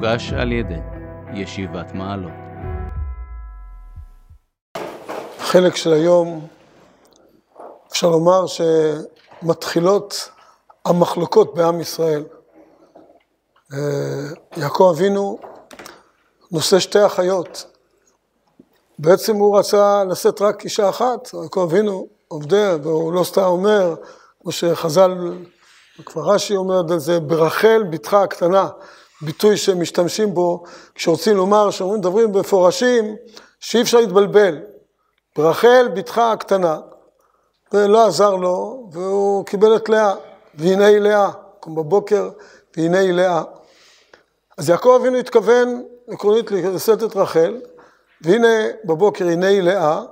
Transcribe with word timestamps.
מוגש 0.00 0.32
על 0.32 0.52
ידי 0.52 0.80
ישיבת 1.34 1.92
מעלות. 1.94 2.32
חלק 5.38 5.76
של 5.76 5.92
היום, 5.92 6.46
אפשר 7.90 8.10
לומר 8.10 8.44
שמתחילות 8.46 10.30
המחלוקות 10.84 11.54
בעם 11.54 11.80
ישראל. 11.80 12.24
אה, 13.72 13.78
יעקב 14.56 14.92
אבינו 14.96 15.38
נושא 16.52 16.78
שתי 16.78 17.06
אחיות. 17.06 17.66
בעצם 18.98 19.36
הוא 19.36 19.58
רצה 19.58 20.04
לשאת 20.04 20.42
רק 20.42 20.64
אישה 20.64 20.88
אחת, 20.88 21.34
יעקב 21.42 21.68
אבינו 21.70 22.06
עובדיה, 22.28 22.76
והוא 22.82 23.12
לא 23.12 23.24
סתם 23.24 23.42
אומר, 23.42 23.94
כמו 24.42 24.52
שחז"ל, 24.52 25.34
כבר 26.04 26.34
רש"י 26.34 26.56
אומר 26.56 26.92
על 26.92 26.98
זה, 26.98 27.20
ברחל 27.20 27.82
בתך 27.90 28.14
הקטנה, 28.14 28.68
ביטוי 29.22 29.56
שמשתמשים 29.56 30.34
בו 30.34 30.64
כשרוצים 30.94 31.36
לומר, 31.36 31.70
שאומרים, 31.70 32.00
מדברים 32.00 32.32
במפורשים, 32.32 33.16
שאי 33.60 33.82
אפשר 33.82 34.00
להתבלבל. 34.00 34.58
ברחל 35.36 35.88
בתך 35.94 36.18
הקטנה, 36.18 36.78
ולא 37.72 38.06
עזר 38.06 38.34
לו, 38.34 38.88
והוא 38.92 39.44
קיבל 39.44 39.76
את 39.76 39.88
לאה, 39.88 40.14
והנה 40.54 40.86
היא 40.86 40.98
לאה, 40.98 41.30
קום 41.60 41.74
בבוקר, 41.74 42.30
והנה 42.76 42.98
היא 42.98 43.12
לאה. 43.12 43.42
אז 44.58 44.68
יעקב 44.68 44.98
אבינו 45.00 45.18
התכוון 45.18 45.84
עקרונית 46.08 46.50
לשאת 46.50 47.02
את 47.02 47.16
רחל, 47.16 47.60
והנה 48.20 48.48
בבוקר 48.84 49.28
הנה 49.28 49.46
היא 49.46 49.62
לאה. 49.62 50.02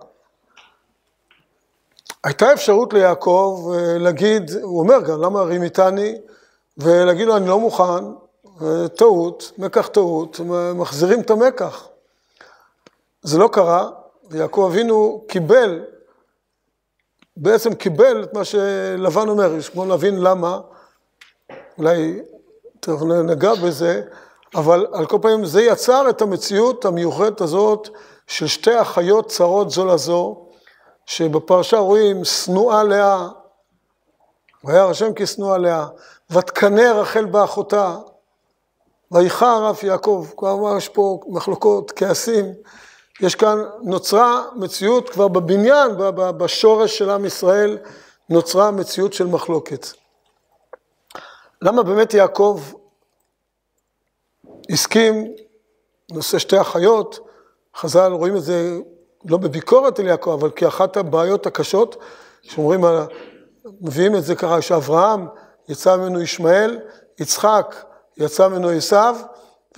הייתה 2.25 2.53
אפשרות 2.53 2.93
ליעקב 2.93 3.73
אה, 3.75 3.99
להגיד, 3.99 4.51
הוא 4.63 4.81
אומר 4.81 5.01
גם, 5.01 5.23
למה 5.23 5.43
רימיתני? 5.43 6.15
ולהגיד 6.79 7.27
לו, 7.27 7.37
אני 7.37 7.49
לא 7.49 7.61
מוכן, 7.61 8.05
טעות, 8.97 9.53
מקח 9.59 9.87
טעות, 9.87 10.41
מחזירים 10.75 11.21
את 11.21 11.31
המקח. 11.31 11.89
זה 13.23 13.39
לא 13.39 13.49
קרה, 13.53 13.91
ויעקב 14.31 14.69
אבינו 14.71 15.25
קיבל, 15.29 15.85
בעצם 17.37 17.75
קיבל 17.75 18.23
את 18.23 18.35
מה 18.35 18.45
שלבן 18.45 19.29
אומר, 19.29 19.55
יש 19.55 19.69
כמו 19.69 19.85
להבין 19.85 20.21
למה, 20.21 20.61
אולי 21.79 22.21
תכף 22.81 23.03
נגע 23.03 23.55
בזה, 23.55 24.03
אבל 24.55 24.87
על 24.93 25.07
כל 25.07 25.19
פנים 25.23 25.45
זה 25.45 25.63
יצר 25.63 26.11
את 26.11 26.23
המציאות 26.23 26.85
המיוחדת 26.85 27.41
הזאת 27.41 27.89
של 28.27 28.47
שתי 28.47 28.81
אחיות 28.81 29.29
צרות 29.29 29.71
זו 29.71 29.87
לזו, 29.87 30.47
שבפרשה 31.07 31.79
רואים 31.79 32.25
שנואה 32.25 32.85
לאה, 32.85 33.29
וירא 34.65 34.91
השם 34.91 35.11
כשנואה 35.17 35.59
לאה, 35.59 35.87
ותקנא 36.31 36.81
רחל 36.81 37.25
באחותה, 37.25 37.97
ויחר 39.13 39.71
אף 39.71 39.83
יעקב, 39.83 40.27
כבר 40.37 40.77
יש 40.77 40.89
פה 40.89 41.21
מחלוקות, 41.29 41.93
כעסים, 41.97 42.55
יש 43.21 43.35
כאן, 43.35 43.59
נוצרה 43.83 44.45
מציאות 44.57 45.11
כבר 45.11 45.29
בבניין, 45.29 45.91
בשורש 46.15 46.99
של 46.99 47.11
עם 47.11 47.25
ישראל, 47.25 47.79
נוצרה 48.29 48.71
מציאות 48.71 49.13
של 49.13 49.27
מחלוקת. 49.27 49.87
למה 51.63 51.83
באמת 51.83 52.15
יעקב 52.15 52.63
הסכים, 54.71 55.35
נושא 56.11 56.39
שתי 56.39 56.61
אחיות, 56.61 57.29
חז"ל 57.77 58.13
רואים 58.13 58.37
את 58.37 58.43
זה 58.43 58.79
לא 59.25 59.37
בביקורת 59.37 60.01
אל 60.01 60.07
יעקב, 60.07 60.31
אבל 60.31 60.51
כאחת 60.57 60.97
הבעיות 60.97 61.47
הקשות, 61.47 61.97
שאומרים, 62.43 62.85
מביאים 63.81 64.17
את 64.17 64.25
זה 64.25 64.35
ככה, 64.35 64.63
שאברהם 64.63 65.27
יצא 65.69 65.97
ממנו 65.97 66.23
ישמעאל, 66.23 66.79
יצחק 67.19 67.88
יצא 68.19 68.49
ממנו 68.49 68.69
עשיו, 68.69 69.17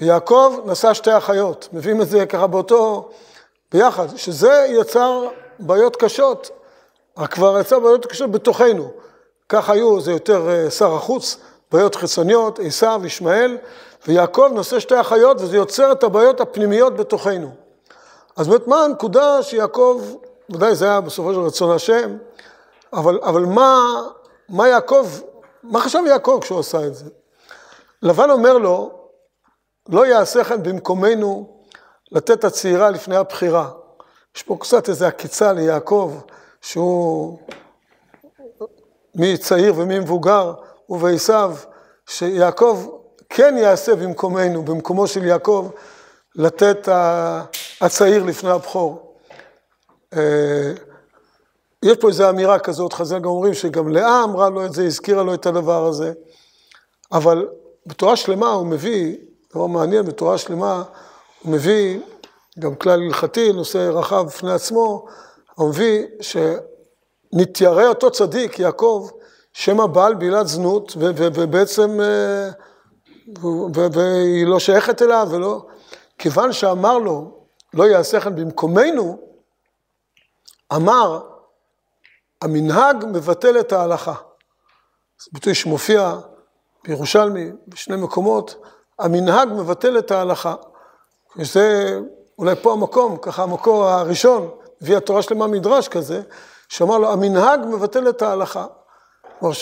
ויעקב 0.01 0.57
נשא 0.65 0.95
שתי 0.95 1.17
אחיות. 1.17 1.69
מביאים 1.73 2.03
את 2.03 2.09
זה 2.09 2.27
ככה 2.27 2.47
באותו, 2.47 3.11
ביחד, 3.73 4.17
שזה 4.17 4.67
יצר 4.69 5.29
בעיות 5.59 5.97
קשות, 5.97 6.51
כבר 7.31 7.61
יצר 7.61 7.79
בעיות 7.79 8.07
קשות 8.07 8.31
בתוכנו. 8.31 8.91
כך 9.49 9.71
היו, 9.71 10.01
זה 10.01 10.13
יותר 10.13 10.49
אה, 10.49 10.71
שר 10.71 10.95
החוץ, 10.95 11.37
בעיות 11.73 11.95
חיצוניות, 11.95 12.59
עשיו, 12.59 13.01
ישמעאל, 13.05 13.59
ויעקב 14.07 14.51
נושא 14.55 14.81
שתי 14.81 15.01
אחיות, 15.01 15.41
וזה 15.41 15.57
יוצר 15.57 15.93
את 15.93 16.03
הבעיות 16.03 16.41
הפנימיות 16.41 16.97
בתוכנו. 16.97 17.51
אז 18.37 18.49
באמת, 18.49 18.67
מה 18.67 18.85
הנקודה 18.85 19.43
שיעקב, 19.43 20.03
ודאי 20.51 20.75
זה 20.75 20.85
היה 20.85 21.01
בסופו 21.01 21.35
של 21.35 21.41
רצון 21.41 21.71
השם, 21.71 22.17
אבל, 22.93 23.21
אבל 23.23 23.45
מה, 23.45 24.03
מה 24.49 24.69
יעקב, 24.69 25.07
מה 25.63 25.81
חשב 25.81 25.99
יעקב 26.07 26.39
כשהוא 26.43 26.61
עשה 26.61 26.87
את 26.87 26.95
זה? 26.95 27.05
לבן 28.03 28.31
אומר 28.31 28.59
לו, 28.59 29.01
לא 29.89 30.07
יעשה 30.07 30.45
כן 30.45 30.63
במקומנו 30.63 31.61
לתת 32.11 32.45
הצעירה 32.45 32.91
לפני 32.91 33.17
הבחירה. 33.17 33.71
יש 34.37 34.43
פה 34.43 34.57
קצת 34.61 34.89
איזו 34.89 35.07
עקיצה 35.07 35.53
ליעקב, 35.53 36.15
שהוא 36.61 37.39
מי 39.15 39.37
צעיר 39.37 39.75
ומי 39.77 39.99
מבוגר, 39.99 40.55
ובעשיו, 40.89 41.57
שיעקב 42.07 42.87
כן 43.29 43.55
יעשה 43.59 43.95
במקומנו, 43.95 44.63
במקומו 44.63 45.07
של 45.07 45.25
יעקב, 45.25 45.71
לתת 46.37 46.89
הצעיר 47.81 48.25
לפני 48.25 48.51
הבכור. 48.51 49.17
אה, 50.17 50.73
יש 51.83 51.97
פה 52.01 52.09
איזו 52.09 52.31
אמירה 52.31 52.59
כזאת, 52.59 52.93
חז"ל 52.93 53.19
גם 53.19 53.27
אומרים 53.27 53.55
שגם 53.55 53.89
לאה 53.89 54.25
אמרה 54.25 54.51
לו 54.51 54.67
את 54.67 54.73
זה, 54.73 54.85
הזכירה 54.85 55.23
לו 55.23 55.35
את 55.35 55.47
הדבר 55.47 55.87
הזה, 55.87 56.13
אבל 57.13 57.49
בתורה 57.87 58.17
שלמה 58.17 58.53
הוא 58.53 58.67
מביא, 58.67 59.17
דבר 59.55 59.67
מעניין, 59.67 60.05
בתורה 60.05 60.39
שלמה 60.39 60.83
הוא 61.43 61.53
מביא, 61.53 62.01
גם 62.59 62.75
כלל 62.75 63.03
הלכתי, 63.03 63.53
נושא 63.53 63.79
רחב 63.79 64.27
בפני 64.27 64.53
עצמו, 64.53 65.07
הוא 65.55 65.69
מביא 65.69 66.07
שנתיירא 66.21 67.87
אותו 67.87 68.11
צדיק, 68.11 68.59
יעקב, 68.59 69.09
שם 69.53 69.81
הבעל 69.81 70.15
בעילת 70.15 70.49
זנות, 70.49 70.93
ובעצם, 70.97 72.01
אה, 72.01 72.51
והיא 73.93 74.47
לא 74.47 74.59
שייכת 74.59 75.03
אליו, 75.03 75.29
ולא, 75.31 75.67
כיוון 76.19 76.53
שאמר 76.53 76.99
לו, 76.99 77.41
לא 77.75 77.85
יעשה 77.85 78.21
כן 78.21 78.37
במקומנו, 78.37 79.19
אמר, 80.73 81.21
המנהג 82.43 83.05
מבטל 83.13 83.61
את 83.61 83.73
ההלכה. 83.73 84.15
זה 85.25 85.31
ביטוי 85.33 85.55
שמופיע 85.55 86.19
בירושלמי, 86.85 87.51
בשני 87.69 87.97
מקומות, 87.97 88.55
המנהג 88.99 89.49
מבטל 89.49 89.99
את 89.99 90.11
ההלכה. 90.11 90.55
וזה 91.37 91.99
אולי 92.39 92.55
פה 92.63 92.73
המקום, 92.73 93.17
ככה 93.23 93.43
המקור 93.43 93.85
הראשון, 93.85 94.51
הביא 94.83 94.97
התורה 94.97 95.23
שלמה 95.23 95.47
מדרש 95.47 95.89
כזה, 95.89 96.23
שאמר 96.69 96.99
לו, 96.99 97.13
המנהג 97.13 97.61
מבטל 97.67 98.09
את 98.09 98.23
ההלכה. 98.23 98.67
כלומר 99.39 99.55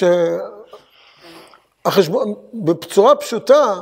שהחשבון, 1.84 2.34
בצורה 2.54 3.14
פשוטה, 3.14 3.80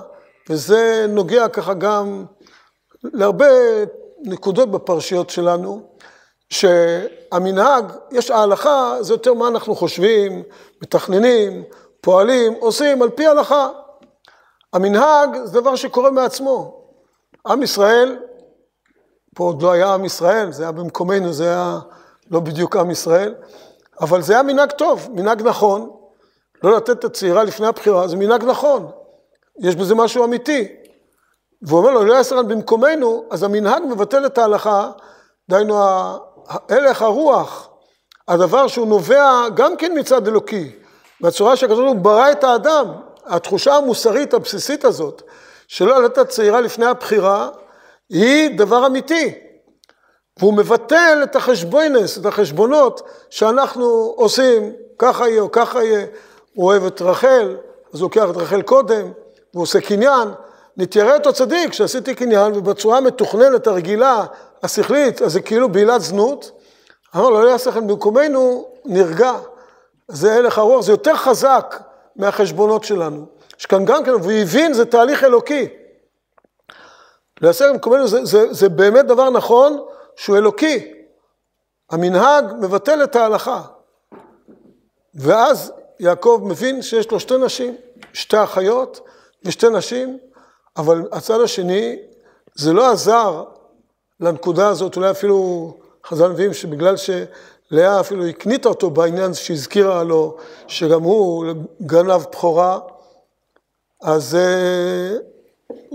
וזה 0.50 1.06
נוגע 1.08 1.48
ככה 1.48 1.74
גם 1.74 2.24
להרבה 3.02 3.46
נקודות 4.22 4.70
בפרשיות 4.70 5.30
שלנו, 5.30 5.82
שהמנהג, 6.50 7.92
יש 8.12 8.30
ההלכה, 8.30 8.96
זה 9.00 9.14
יותר 9.14 9.34
מה 9.34 9.48
אנחנו 9.48 9.74
חושבים, 9.74 10.42
מתכננים, 10.82 11.62
פועלים, 12.06 12.52
עושים 12.60 13.02
על 13.02 13.10
פי 13.10 13.26
הלכה. 13.26 13.68
המנהג 14.72 15.44
זה 15.44 15.60
דבר 15.60 15.76
שקורה 15.76 16.10
מעצמו. 16.10 16.84
עם 17.46 17.62
ישראל, 17.62 18.18
פה 19.34 19.44
עוד 19.44 19.62
לא 19.62 19.72
היה 19.72 19.94
עם 19.94 20.04
ישראל, 20.04 20.52
זה 20.52 20.62
היה 20.62 20.72
במקומנו, 20.72 21.32
זה 21.32 21.44
היה 21.44 21.78
לא 22.30 22.40
בדיוק 22.40 22.76
עם 22.76 22.90
ישראל, 22.90 23.34
אבל 24.00 24.22
זה 24.22 24.32
היה 24.32 24.42
מנהג 24.42 24.70
טוב, 24.70 25.08
מנהג 25.12 25.42
נכון. 25.42 25.90
לא 26.62 26.76
לתת 26.76 26.90
את 26.90 27.04
הצעירה 27.04 27.44
לפני 27.44 27.66
הבחירה, 27.66 28.08
זה 28.08 28.16
מנהג 28.16 28.44
נכון. 28.44 28.90
יש 29.58 29.76
בזה 29.76 29.94
משהו 29.94 30.24
אמיתי. 30.24 30.68
והוא 31.62 31.78
אומר 31.78 31.90
לו, 31.90 32.04
לא 32.04 32.14
יעשה 32.14 32.34
רן 32.34 32.48
במקומנו, 32.48 33.24
אז 33.30 33.42
המנהג 33.42 33.82
מבטל 33.82 34.26
את 34.26 34.38
ההלכה, 34.38 34.90
דהיינו 35.48 35.78
הלך 36.48 37.02
הרוח, 37.02 37.68
הדבר 38.28 38.66
שהוא 38.66 38.86
נובע 38.86 39.48
גם 39.54 39.76
כן 39.76 39.92
מצד 39.98 40.28
אלוקי. 40.28 40.85
שהקדוש 41.54 41.78
ברוך 41.78 41.92
הוא 41.92 41.96
ברא 41.96 42.30
את 42.30 42.44
האדם, 42.44 42.86
התחושה 43.26 43.74
המוסרית 43.74 44.34
הבסיסית 44.34 44.84
הזאת, 44.84 45.22
שלא 45.68 46.02
לתת 46.02 46.28
צעירה 46.28 46.60
לפני 46.60 46.86
הבחירה, 46.86 47.48
היא 48.10 48.58
דבר 48.58 48.86
אמיתי. 48.86 49.34
והוא 50.38 50.54
מבטל 50.54 51.20
את 51.22 51.36
החשבונס, 51.36 52.18
את 52.18 52.26
החשבונות 52.26 53.02
שאנחנו 53.30 54.14
עושים, 54.16 54.72
ככה 54.98 55.28
יהיה 55.28 55.42
או 55.42 55.52
ככה 55.52 55.84
יהיה. 55.84 56.06
הוא 56.54 56.66
אוהב 56.66 56.84
את 56.84 57.02
רחל, 57.02 57.56
אז 57.92 58.00
הוא 58.00 58.06
לוקח 58.06 58.30
את 58.30 58.36
רחל 58.36 58.62
קודם, 58.62 59.10
והוא 59.54 59.62
עושה 59.62 59.80
קניין. 59.80 60.28
נתיירא 60.76 61.14
אותו 61.14 61.32
צדיק 61.32 61.72
שעשיתי 61.72 62.14
קניין, 62.14 62.52
ובצורה 62.54 62.98
המתוכננת, 62.98 63.66
הרגילה, 63.66 64.24
השכלית, 64.62 65.22
אז 65.22 65.32
זה 65.32 65.40
כאילו 65.40 65.68
בעילת 65.68 66.00
זנות. 66.00 66.50
אמר 67.16 67.28
לו, 67.28 67.42
לא 67.42 67.48
יעשה 67.48 67.70
לכם 67.70 67.86
במקומנו, 67.86 68.68
נרגע. 68.84 69.32
זה 70.08 70.34
הלך 70.34 70.58
הרוח, 70.58 70.80
זה 70.80 70.92
יותר 70.92 71.16
חזק 71.16 71.82
מהחשבונות 72.16 72.84
שלנו. 72.84 73.26
יש 73.58 73.66
כאן 73.66 73.84
גם 73.84 74.04
כן, 74.04 74.14
והוא 74.14 74.32
הבין, 74.32 74.72
זה 74.72 74.84
תהליך 74.84 75.24
אלוקי. 75.24 75.68
לייסר 77.40 77.72
במקומנו 77.72 78.08
זה, 78.08 78.24
זה, 78.24 78.52
זה 78.52 78.68
באמת 78.68 79.06
דבר 79.06 79.30
נכון 79.30 79.84
שהוא 80.16 80.36
אלוקי. 80.36 80.92
המנהג 81.90 82.44
מבטל 82.60 83.04
את 83.04 83.16
ההלכה. 83.16 83.62
ואז 85.14 85.72
יעקב 86.00 86.42
מבין 86.44 86.82
שיש 86.82 87.10
לו 87.10 87.20
שתי 87.20 87.38
נשים, 87.38 87.76
שתי 88.12 88.42
אחיות 88.42 89.00
ושתי 89.44 89.68
נשים, 89.68 90.18
אבל 90.76 91.08
הצד 91.12 91.40
השני, 91.40 91.96
זה 92.54 92.72
לא 92.72 92.90
עזר 92.90 93.44
לנקודה 94.20 94.68
הזאת, 94.68 94.96
אולי 94.96 95.10
אפילו 95.10 95.72
חז"ל 96.06 96.28
מביאים 96.28 96.52
שבגלל 96.52 96.96
שלאה 97.70 98.00
אפילו 98.00 98.26
הקנית 98.26 98.66
אותו 98.66 98.90
בעניין 98.90 99.34
שהזכירה 99.34 100.04
לו, 100.04 100.36
שגם 100.68 101.02
הוא 101.02 101.46
גנב 101.82 102.22
בכורה, 102.32 102.78
אז 104.02 104.34
אה, 104.34 105.16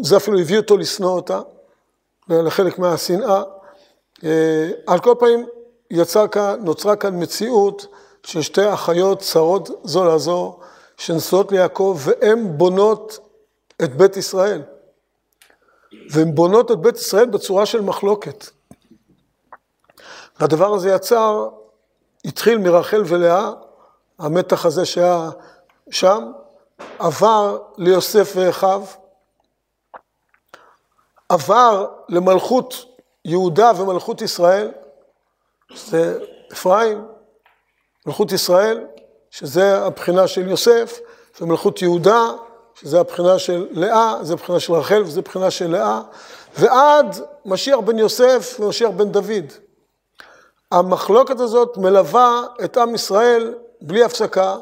זה 0.04 0.18
אפילו 0.18 0.40
הביא 0.40 0.58
אותו 0.58 0.78
לשנוא 0.78 1.12
אותה, 1.12 1.42
לחלק 2.30 2.80
מהשנאה. 2.80 3.44
אה, 4.24 4.70
על 4.88 5.00
כל 5.00 5.16
פנים, 5.20 5.48
יצר 5.92 6.28
כאן, 6.28 6.60
נוצרה 6.64 6.96
כאן 6.96 7.24
מציאות 7.24 7.86
של 8.24 8.42
שתי 8.42 8.74
אחיות 8.74 9.20
צרות 9.20 9.70
זו 9.84 10.16
לזו, 10.16 10.60
שנשואות 10.98 11.52
ליעקב, 11.52 12.00
והן 12.00 12.58
בונות 12.58 13.20
את 13.84 13.96
בית 13.96 14.18
ישראל. 14.18 14.62
והן 16.12 16.36
בונות 16.36 16.72
את 16.72 16.78
בית 16.78 16.96
ישראל 16.96 17.26
בצורה 17.26 17.66
של 17.66 17.82
מחלוקת. 17.82 18.46
והדבר 20.40 20.74
הזה 20.74 20.90
יצר, 20.90 21.50
התחיל 22.26 22.58
מרחל 22.58 23.04
ולאה, 23.06 23.52
המתח 24.20 24.66
הזה 24.66 24.86
שהיה 24.86 25.30
שם, 25.90 26.32
עבר 27.00 27.58
ליוסף 27.78 28.34
ואחיו, 28.36 28.84
עבר 31.30 31.88
למלכות 32.10 32.86
יהודה 33.26 33.72
ומלכות 33.78 34.22
ישראל, 34.22 34.72
שזה 35.70 36.20
אפרים, 36.54 37.06
מלכות 38.06 38.32
ישראל, 38.32 38.86
שזה 39.32 39.86
הבחינה 39.86 40.28
של 40.28 40.50
יוסף, 40.50 41.00
ומלכות 41.42 41.82
יהודה, 41.82 42.32
שזה 42.76 43.00
הבחינה 43.00 43.40
של 43.40 43.68
לאה, 43.72 44.16
זה 44.22 44.34
הבחינה 44.34 44.60
של 44.60 44.74
רחל 44.74 45.02
וזה 45.02 45.20
הבחינה 45.20 45.52
של 45.52 45.72
לאה, 45.72 46.02
ועד 46.58 47.22
משיח 47.46 47.80
בן 47.80 48.00
יוסף 48.00 48.58
ומשיח 48.60 48.90
בן 48.90 49.12
דוד. 49.12 49.52
המחלוקת 50.72 51.40
הזאת 51.40 51.78
מלווה 51.78 52.44
את 52.64 52.78
עם 52.78 52.96
ישראל 52.96 53.54
בלי 53.82 54.04
הפסקה, 54.04 54.58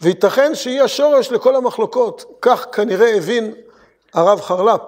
וייתכן 0.00 0.54
שהיא 0.54 0.82
השורש 0.82 1.32
לכל 1.32 1.56
המחלוקות. 1.56 2.24
כך 2.42 2.66
כנראה 2.72 3.16
הבין 3.16 3.54
הרב 4.14 4.40
חרל"פ. 4.40 4.80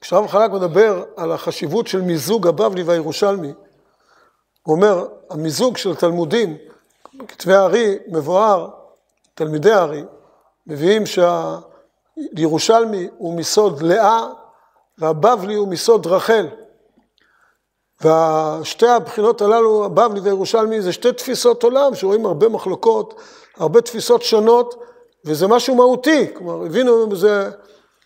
כשהרב 0.00 0.26
חרל"פ 0.26 0.52
מדבר 0.52 1.04
על 1.16 1.32
החשיבות 1.32 1.86
של 1.86 2.00
מיזוג 2.00 2.46
הבבלי 2.46 2.82
והירושלמי, 2.82 3.52
הוא 4.62 4.76
אומר, 4.76 5.06
המיזוג 5.30 5.76
של 5.76 5.94
תלמודים, 5.94 6.56
כתבי 7.28 7.54
הארי 7.54 7.98
מבואר, 8.08 8.68
תלמידי 9.34 9.72
הארי, 9.72 10.04
מביאים 10.66 11.02
שהירושלמי 11.06 13.08
הוא 13.18 13.34
מסוד 13.34 13.82
לאה 13.82 14.26
והבבלי 14.98 15.54
הוא 15.54 15.68
מסוד 15.68 16.06
רחל. 16.06 16.46
ושתי 18.00 18.88
הבחינות 18.88 19.42
הללו, 19.42 19.84
הבבלי 19.84 20.20
והירושלמי, 20.20 20.82
זה 20.82 20.92
שתי 20.92 21.12
תפיסות 21.12 21.62
עולם 21.62 21.94
שרואים 21.94 22.26
הרבה 22.26 22.48
מחלוקות, 22.48 23.14
הרבה 23.56 23.80
תפיסות 23.80 24.22
שונות, 24.22 24.82
וזה 25.24 25.46
משהו 25.46 25.74
מהותי. 25.74 26.34
כלומר, 26.34 26.66
הבינו 26.66 27.08
בזה, 27.08 27.50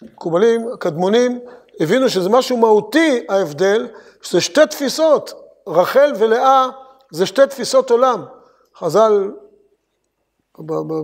מקובלים, 0.03 0.69
הקדמונים, 0.73 1.41
הבינו 1.81 2.09
שזה 2.09 2.29
משהו 2.29 2.57
מהותי, 2.57 3.25
ההבדל, 3.29 3.89
שזה 4.23 4.41
שתי 4.41 4.67
תפיסות, 4.71 5.33
רחל 5.67 6.13
ולאה 6.19 6.69
זה 7.13 7.27
שתי 7.27 7.47
תפיסות 7.47 7.91
עולם. 7.91 8.25
חז"ל, 8.79 9.31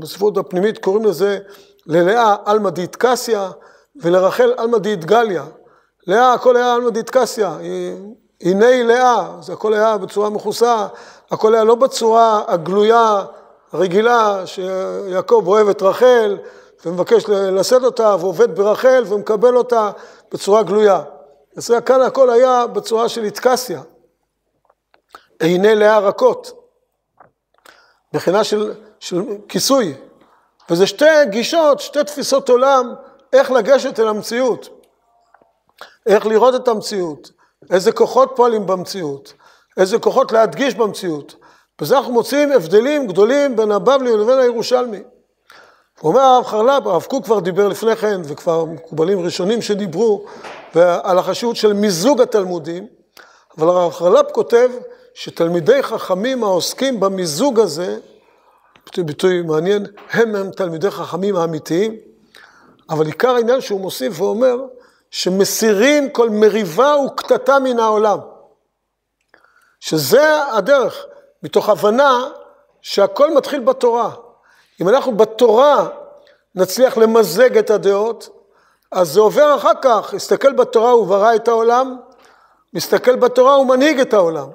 בספרות 0.00 0.38
הפנימית 0.38 0.78
קוראים 0.78 1.04
לזה 1.04 1.38
ללאה 1.86 2.36
עלמא 2.44 2.70
קסיא 2.98 3.40
ולרחל 3.96 4.52
עלמא 4.56 4.78
גליה. 5.04 5.44
לאה 6.06 6.32
הכל 6.32 6.56
היה 6.56 6.74
עלמא 6.74 6.90
קסיא, 7.10 7.48
הנה 8.42 8.82
לאה, 8.82 9.36
זה 9.40 9.52
הכל 9.52 9.74
היה 9.74 9.98
בצורה 9.98 10.30
מכוסה, 10.30 10.86
הכל 11.30 11.54
היה 11.54 11.64
לא 11.64 11.74
בצורה 11.74 12.42
הגלויה, 12.48 13.24
הרגילה, 13.72 14.46
שיעקב 14.46 15.44
אוהב 15.46 15.68
את 15.68 15.82
רחל 15.82 16.38
ומבקש 16.84 17.24
לשאת 17.28 17.82
אותה 17.82 18.16
ועובד 18.20 18.56
ברחל 18.56 19.04
ומקבל 19.06 19.56
אותה 19.56 19.90
בצורה 20.32 20.62
גלויה. 20.62 21.02
אז 21.56 21.70
כאן 21.86 22.00
הכל 22.00 22.30
היה 22.30 22.66
בצורה 22.66 23.08
של 23.08 23.24
איתקסיה. 23.24 23.82
עיני 25.40 25.74
לאה 25.74 25.98
רכות, 25.98 26.52
מבחינה 28.14 28.44
של, 28.44 28.74
של 29.00 29.22
כיסוי. 29.48 29.94
וזה 30.70 30.86
שתי 30.86 31.26
גישות, 31.30 31.80
שתי 31.80 32.04
תפיסות 32.04 32.48
עולם, 32.48 32.94
איך 33.32 33.50
לגשת 33.50 34.00
אל 34.00 34.08
המציאות. 34.08 34.68
איך 36.06 36.26
לראות 36.26 36.54
את 36.54 36.68
המציאות, 36.68 37.30
איזה 37.70 37.92
כוחות 37.92 38.32
פועלים 38.36 38.66
במציאות, 38.66 39.32
איזה 39.76 39.98
כוחות 39.98 40.32
להדגיש 40.32 40.74
במציאות. 40.74 41.34
בזה 41.80 41.98
אנחנו 41.98 42.12
מוצאים 42.12 42.52
הבדלים 42.52 43.06
גדולים 43.06 43.56
בין 43.56 43.70
הבבלי 43.70 44.16
לבין 44.16 44.38
הירושלמי. 44.38 45.02
אומר 46.02 46.20
הרב 46.20 46.44
חרל"פ, 46.44 46.86
הרב 46.86 47.02
קוק 47.02 47.24
כבר 47.24 47.40
דיבר 47.40 47.68
לפני 47.68 47.96
כן, 47.96 48.20
וכבר 48.24 48.64
מקובלים 48.64 49.20
ראשונים 49.20 49.62
שדיברו, 49.62 50.24
על 51.02 51.18
החשיבות 51.18 51.56
של 51.56 51.72
מיזוג 51.72 52.20
התלמודים, 52.20 52.86
אבל 53.58 53.68
הרב 53.68 53.92
חרל"פ 53.92 54.32
כותב 54.32 54.70
שתלמידי 55.14 55.82
חכמים 55.82 56.44
העוסקים 56.44 57.00
במיזוג 57.00 57.60
הזה, 57.60 57.98
ביטוי, 58.84 59.04
ביטוי 59.04 59.42
מעניין, 59.42 59.86
הם 60.10 60.34
הם 60.34 60.50
תלמידי 60.50 60.90
חכמים 60.90 61.36
האמיתיים, 61.36 61.96
אבל 62.90 63.06
עיקר 63.06 63.30
העניין 63.30 63.60
שהוא 63.60 63.80
מוסיף 63.80 64.20
ואומר, 64.20 64.56
שמסירים 65.10 66.10
כל 66.10 66.30
מריבה 66.30 66.96
וקטטה 67.06 67.58
מן 67.58 67.78
העולם. 67.78 68.18
שזה 69.80 70.44
הדרך, 70.52 71.06
מתוך 71.42 71.68
הבנה 71.68 72.28
שהכל 72.82 73.34
מתחיל 73.34 73.60
בתורה. 73.60 74.10
אם 74.80 74.88
אנחנו 74.88 75.16
בתורה 75.16 75.88
נצליח 76.54 76.96
למזג 76.96 77.58
את 77.58 77.70
הדעות, 77.70 78.28
אז 78.92 79.12
זה 79.12 79.20
עובר 79.20 79.56
אחר 79.56 79.72
כך, 79.82 80.14
הסתכל 80.14 80.52
בתורה 80.52 80.90
הוא 80.90 81.06
ברא 81.06 81.34
את 81.34 81.48
העולם, 81.48 81.96
מסתכל 82.74 83.16
בתורה 83.16 83.54
הוא 83.54 83.66
מנהיג 83.66 84.00
את 84.00 84.12
העולם. 84.12 84.48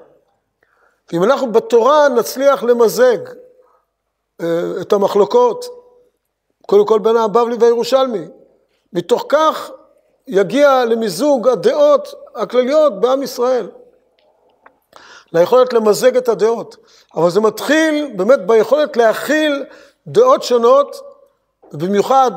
ואם 1.12 1.24
אנחנו 1.24 1.52
בתורה 1.52 2.10
נצליח 2.10 2.64
למזג 2.64 3.18
אה, 4.42 4.82
את 4.82 4.94
המחלוקות, 4.94 5.66
קודם 6.68 6.86
כל 6.86 7.00
בין 7.00 7.18
הבבלי 7.18 7.56
והירושלמי, 7.60 8.28
מתוך 8.94 9.26
כך 9.30 9.72
יגיע 10.28 10.86
למיזוג 10.86 11.48
הדעות 11.48 12.14
הכלליות 12.36 13.02
בעם 13.02 13.24
ישראל. 13.24 13.70
ליכולת 15.34 15.74
למזג 15.74 16.18
את 16.18 16.30
הדעות. 16.30 16.78
אבל 17.16 17.30
זה 17.30 17.40
מתחיל 17.40 18.12
באמת 18.16 18.46
ביכולת 18.46 18.98
להכיל 18.98 19.66
דעות 20.08 20.44
שונות, 20.44 21.02
ובמיוחד 21.72 22.32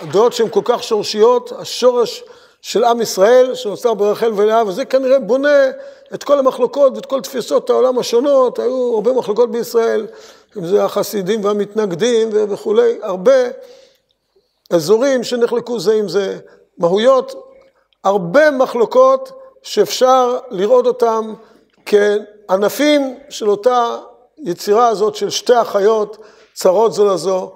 הדעות 0.00 0.32
שהן 0.32 0.48
כל 0.48 0.60
כך 0.64 0.82
שורשיות, 0.82 1.52
השורש 1.58 2.24
של 2.62 2.84
עם 2.84 3.00
ישראל, 3.00 3.54
שנוצר 3.54 3.94
ברחל 3.94 4.32
ולאה, 4.36 4.66
וזה 4.66 4.84
כנראה 4.84 5.18
בונה 5.18 5.70
את 6.14 6.24
כל 6.24 6.38
המחלוקות 6.38 6.92
ואת 6.96 7.06
כל 7.06 7.20
תפיסות 7.20 7.70
העולם 7.70 7.98
השונות, 7.98 8.58
היו 8.58 8.94
הרבה 8.94 9.12
מחלוקות 9.12 9.50
בישראל, 9.50 10.06
אם 10.56 10.66
זה 10.66 10.84
החסידים 10.84 11.44
והמתנגדים 11.44 12.28
וכולי, 12.32 12.98
הרבה 13.02 13.32
אזורים 14.70 15.24
שנחלקו 15.24 15.80
זה 15.80 15.92
עם 15.92 16.08
זה, 16.08 16.38
מהויות, 16.78 17.34
הרבה 18.04 18.50
מחלוקות 18.50 19.32
שאפשר 19.62 20.38
לראות 20.50 20.86
אותם 20.86 21.34
כענפים 21.86 23.18
של 23.28 23.50
אותה 23.50 23.98
יצירה 24.38 24.88
הזאת 24.88 25.14
של 25.14 25.30
שתי 25.30 25.60
אחיות 25.60 26.16
צרות 26.54 26.92
זו 26.92 27.06
לזו, 27.06 27.52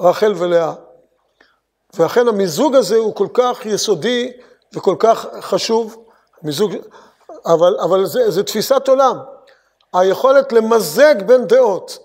רחל 0.00 0.34
ולאה. 0.36 0.72
ואכן 1.94 2.28
המיזוג 2.28 2.74
הזה 2.74 2.96
הוא 2.96 3.14
כל 3.14 3.28
כך 3.34 3.66
יסודי 3.66 4.32
וכל 4.74 4.96
כך 4.98 5.26
חשוב, 5.40 5.96
מיזוג, 6.42 6.72
אבל, 7.46 7.76
אבל 7.80 8.06
זה, 8.06 8.30
זה 8.30 8.42
תפיסת 8.42 8.88
עולם. 8.88 9.18
היכולת 9.94 10.52
למזג 10.52 11.14
בין 11.26 11.46
דעות, 11.46 11.98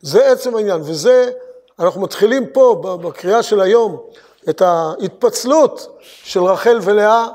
זה 0.00 0.32
עצם 0.32 0.56
העניין, 0.56 0.80
וזה, 0.80 1.30
אנחנו 1.78 2.00
מתחילים 2.00 2.46
פה 2.46 2.98
בקריאה 3.02 3.42
של 3.42 3.60
היום, 3.60 4.02
את 4.48 4.62
ההתפצלות 4.62 5.98
של 6.24 6.42
רחל 6.42 6.78
ולאה, 6.82 7.26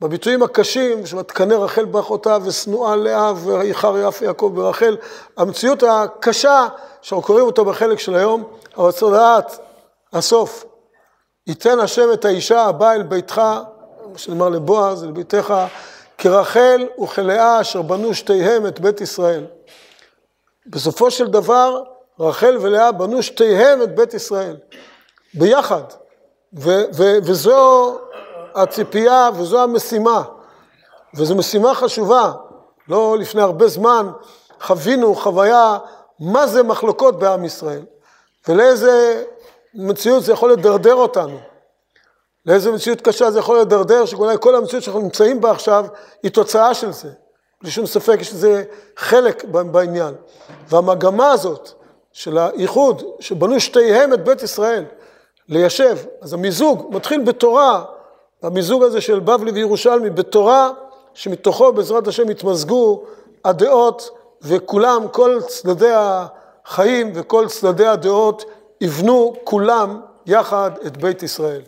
בביטויים 0.00 0.42
הקשים, 0.42 1.02
ותקנא 1.18 1.54
רחל 1.54 1.84
באחותה 1.84 2.38
ושנואה 2.44 2.96
לאה 2.96 3.32
ואיחר 3.44 4.08
יפה 4.08 4.24
יעקב 4.24 4.52
ברחל, 4.54 4.96
המציאות 5.36 5.82
הקשה 5.82 6.66
שאנחנו 7.02 7.26
קוראים 7.26 7.46
אותה 7.46 7.62
בחלק 7.62 7.98
של 7.98 8.14
היום, 8.14 8.44
אבל 8.76 8.92
צריך 8.92 9.12
לדעת, 9.12 9.58
הסוף, 10.12 10.64
ייתן 11.46 11.80
השם 11.80 12.12
את 12.12 12.24
האישה 12.24 12.62
הבאה 12.64 12.94
אל 12.94 13.02
ביתך, 13.02 13.38
מה 14.12 14.18
שנאמר 14.18 14.48
לבועז, 14.48 15.04
לביתך, 15.04 15.54
כרחל 16.18 16.86
וכלאה 17.02 17.60
אשר 17.60 17.82
בנו 17.82 18.14
שתיהם 18.14 18.66
את 18.66 18.80
בית 18.80 19.00
ישראל. 19.00 19.44
בסופו 20.66 21.10
של 21.10 21.26
דבר, 21.26 21.82
רחל 22.20 22.56
ולאה 22.60 22.92
בנו 22.92 23.22
שתיהם 23.22 23.82
את 23.82 23.94
בית 23.94 24.14
ישראל, 24.14 24.56
ביחד. 25.34 25.82
ו- 26.56 26.84
ו- 26.94 27.18
וזו 27.22 27.94
הציפייה 28.54 29.30
וזו 29.36 29.62
המשימה, 29.62 30.22
וזו 31.14 31.34
משימה 31.34 31.74
חשובה. 31.74 32.32
לא 32.88 33.16
לפני 33.18 33.42
הרבה 33.42 33.68
זמן 33.68 34.10
חווינו 34.60 35.14
חוויה 35.14 35.78
מה 36.20 36.46
זה 36.46 36.62
מחלוקות 36.62 37.18
בעם 37.18 37.44
ישראל, 37.44 37.82
ולאיזה 38.48 39.24
מציאות 39.74 40.24
זה 40.24 40.32
יכול 40.32 40.52
לדרדר 40.52 40.94
אותנו. 40.94 41.38
לאיזה 42.46 42.72
מציאות 42.72 43.00
קשה 43.00 43.30
זה 43.30 43.38
יכול 43.38 43.60
לדרדר, 43.60 44.04
שאולי 44.04 44.36
כל 44.40 44.54
המציאות 44.54 44.84
שאנחנו 44.84 45.00
נמצאים 45.00 45.40
בה 45.40 45.50
עכשיו 45.50 45.86
היא 46.22 46.30
תוצאה 46.30 46.74
של 46.74 46.92
זה. 46.92 47.08
בלי 47.62 47.70
שום 47.70 47.86
ספק, 47.86 48.16
יש 48.20 48.32
לזה 48.32 48.64
חלק 48.96 49.44
בעניין. 49.44 50.14
והמגמה 50.68 51.30
הזאת 51.30 51.70
של 52.12 52.38
האיחוד, 52.38 53.02
שבנו 53.20 53.60
שתיהם 53.60 54.14
את 54.14 54.24
בית 54.24 54.42
ישראל, 54.42 54.84
ליישב, 55.48 55.98
אז 56.20 56.32
המיזוג 56.32 56.86
מתחיל 56.90 57.22
בתורה, 57.22 57.84
המיזוג 58.42 58.82
הזה 58.82 59.00
של 59.00 59.20
בבלי 59.20 59.50
וירושלמי, 59.50 60.10
בתורה, 60.10 60.70
שמתוכו 61.14 61.72
בעזרת 61.72 62.06
השם 62.06 62.30
יתמזגו 62.30 63.02
הדעות, 63.44 64.10
וכולם, 64.42 65.06
כל 65.12 65.38
צדדי 65.46 65.92
החיים 65.94 67.12
וכל 67.14 67.48
צדדי 67.48 67.86
הדעות, 67.86 68.44
יבנו 68.80 69.34
כולם 69.44 70.00
יחד 70.26 70.70
את 70.86 70.96
בית 70.96 71.22
ישראל. 71.22 71.62